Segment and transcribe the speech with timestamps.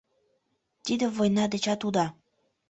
[0.83, 2.05] ТИДЕ ВОЙНА ДЕЧАТ УДА